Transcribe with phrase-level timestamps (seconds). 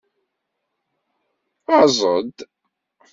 [1.77, 2.37] Aẓ-d!